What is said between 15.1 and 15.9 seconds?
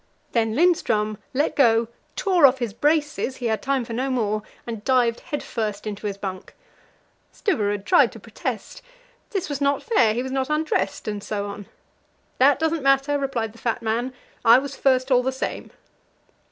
all the same."